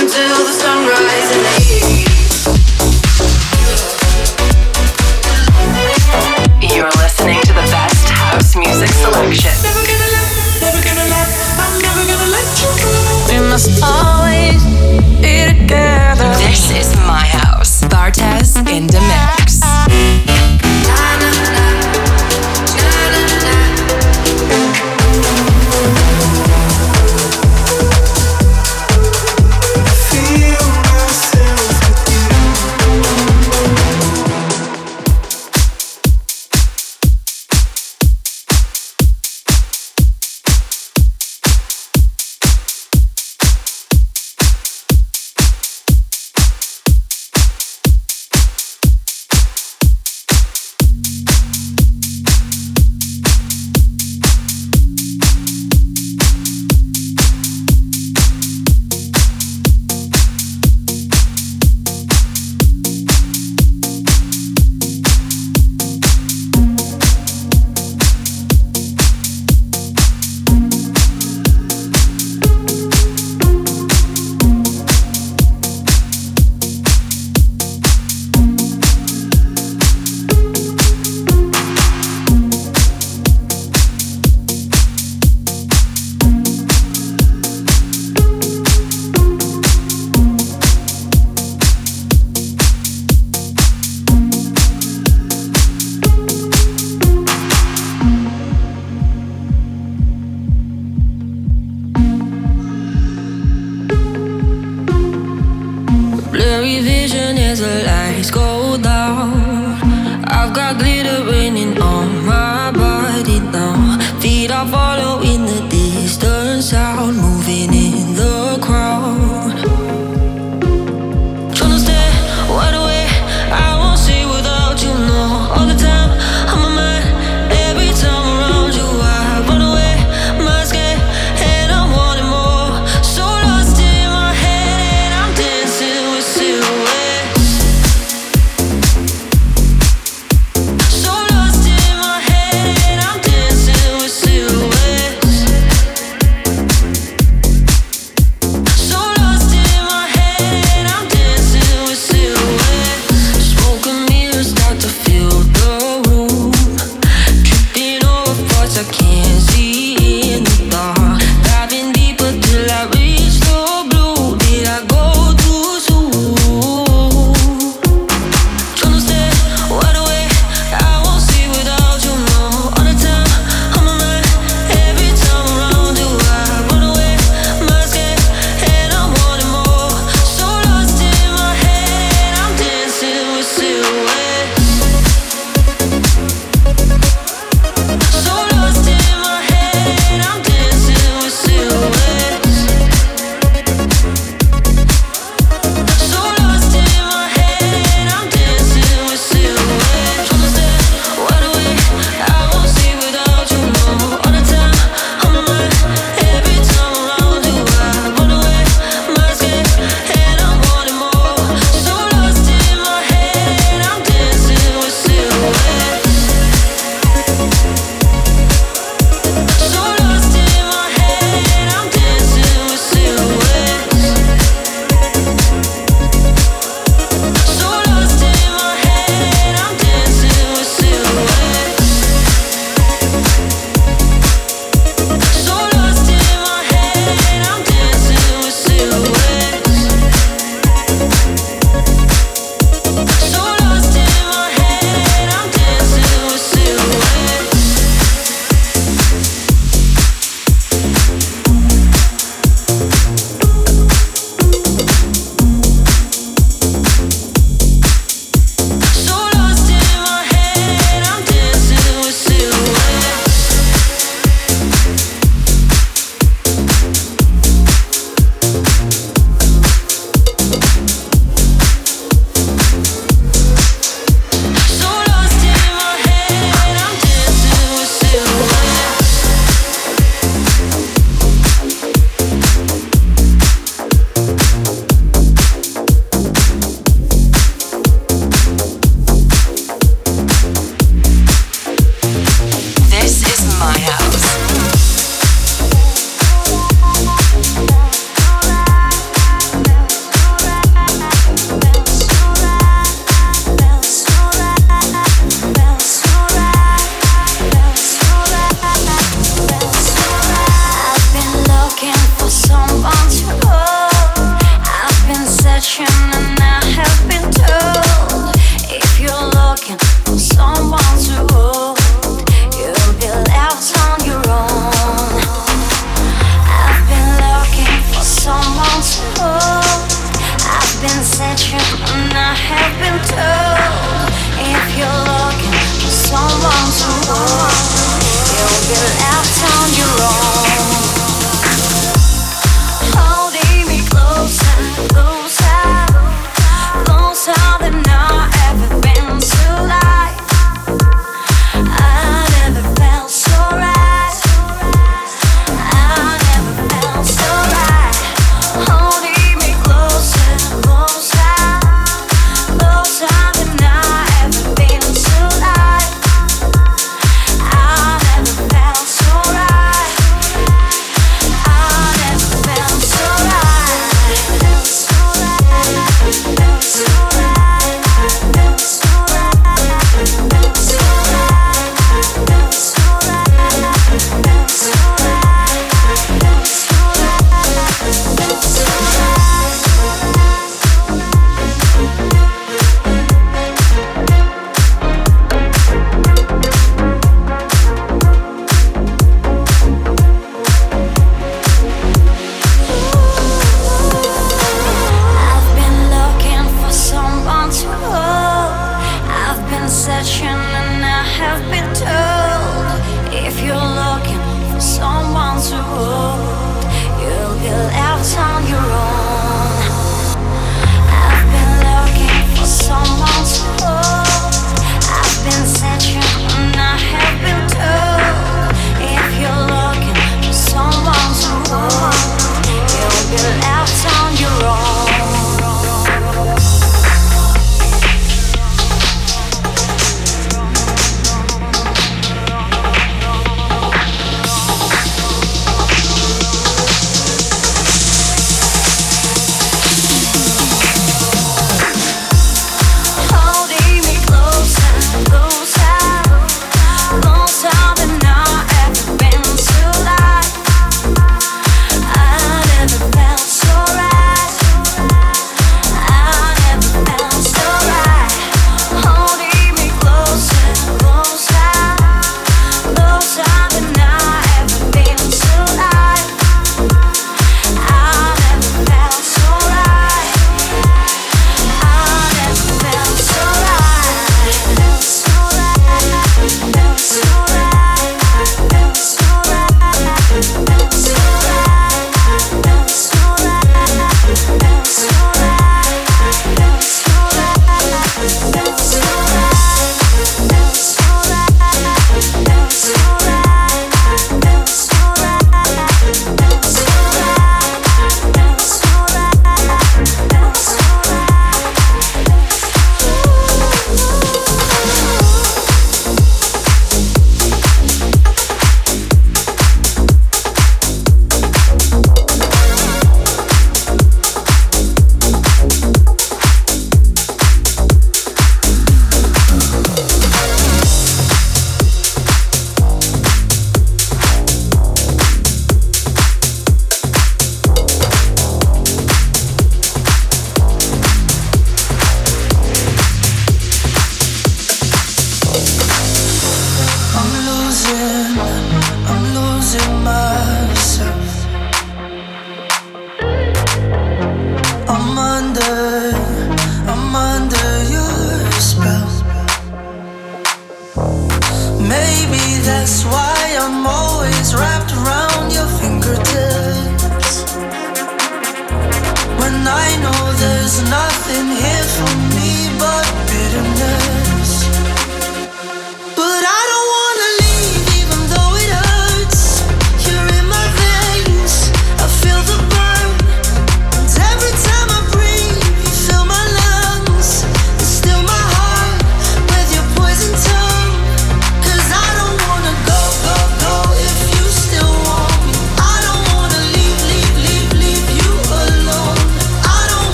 until 0.00 0.44
the 0.44 0.52
sunrise 0.52 1.57
in 115.22 115.46
the 115.46 115.66
distance, 115.68 116.70
sound 116.70 117.16
moving 117.16 117.74
in. 117.74 117.87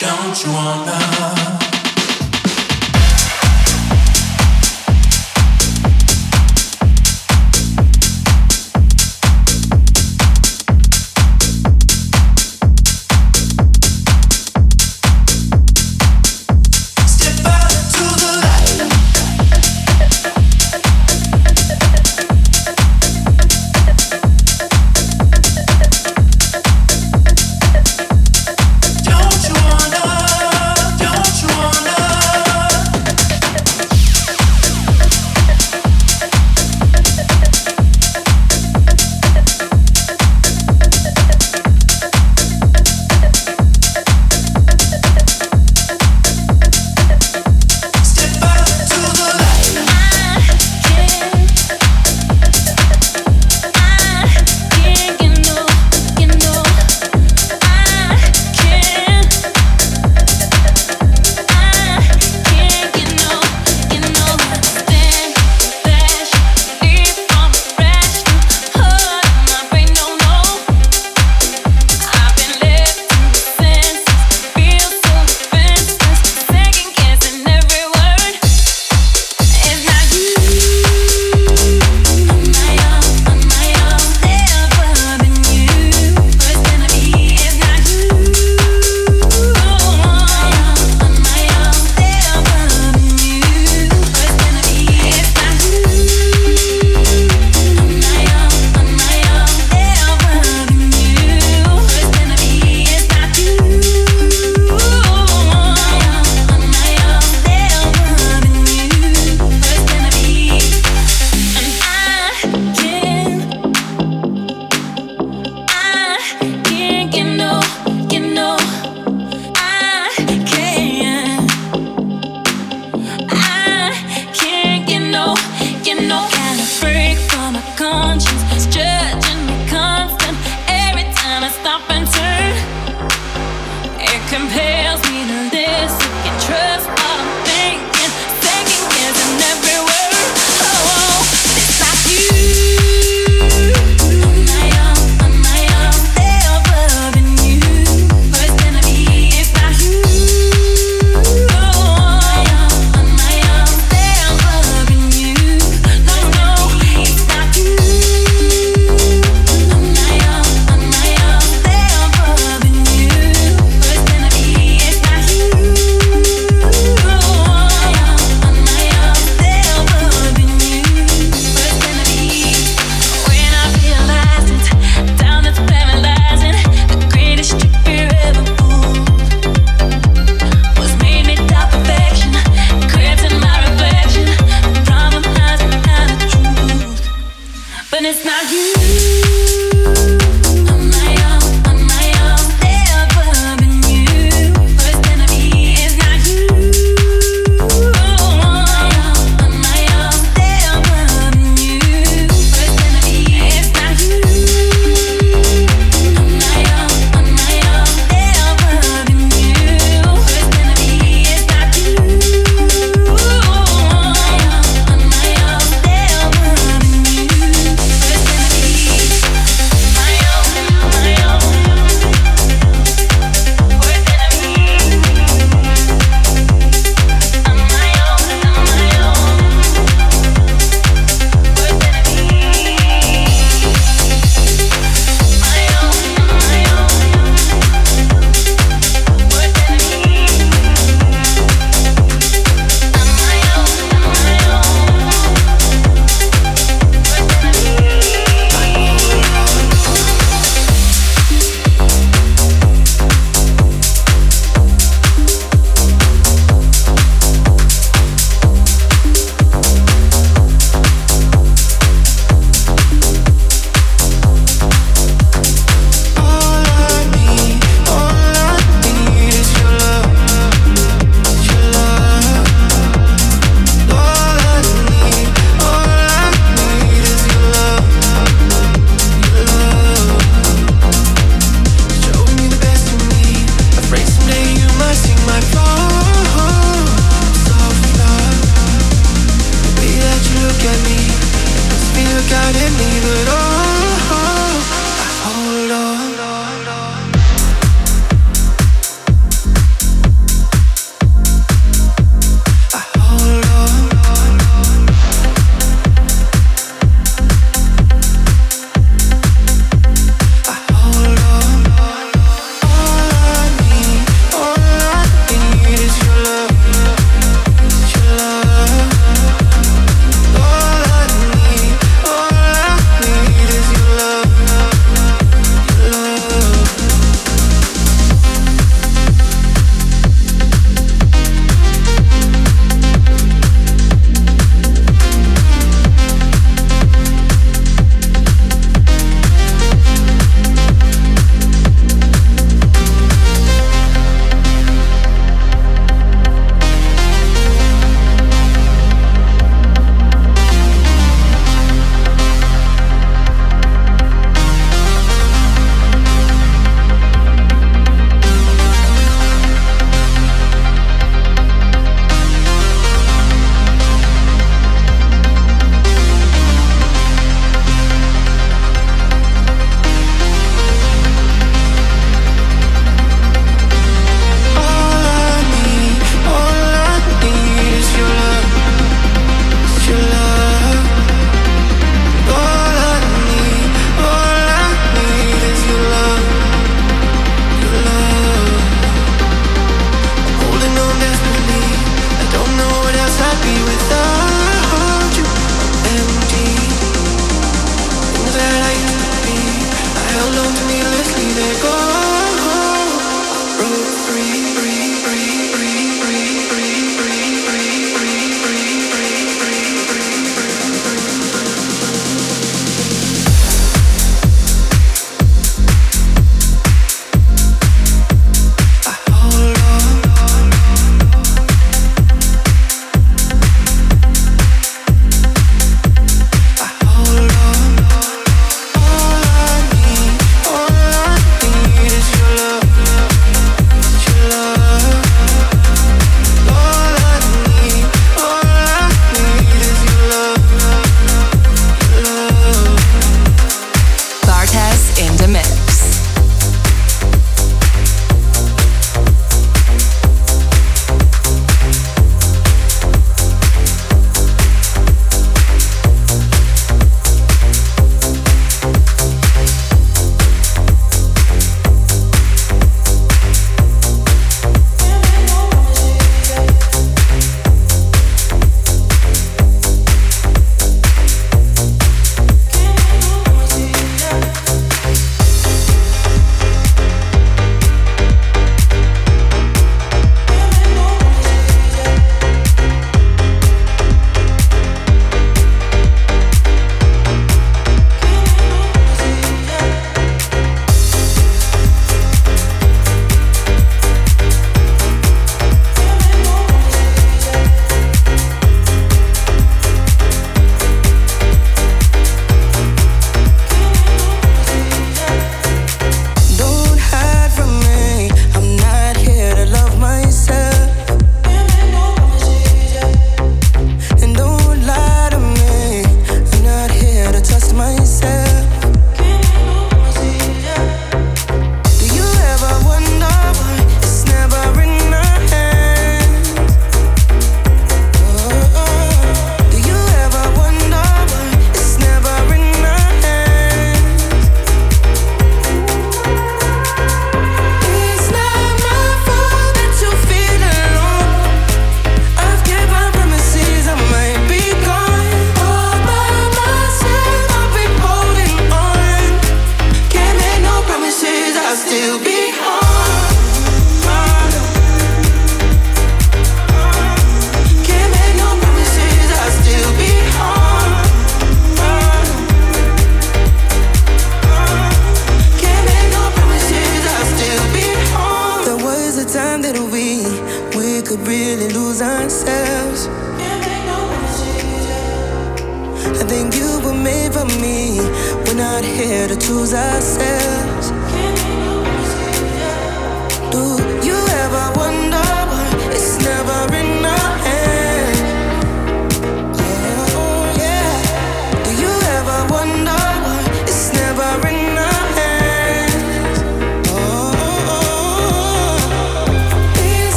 Don't 0.00 0.44
you 0.44 0.52
wanna? 0.52 1.79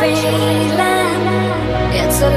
Feeling. 0.00 0.80
It's 1.92 2.22
a 2.22 2.30